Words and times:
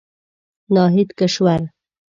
ناهيد 0.73 1.09
کشور 1.19 1.61